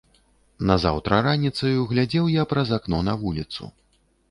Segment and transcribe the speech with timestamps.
[0.71, 3.73] Назаўтра раніцаю глядзеў я праз акно на вуліцу.